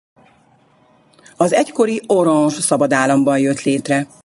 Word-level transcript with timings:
Az 1.37 1.53
egykori 1.53 2.01
Oranje 2.07 2.49
Szabadállamból 2.61 3.37
jött 3.39 3.61
létre. 3.61 4.07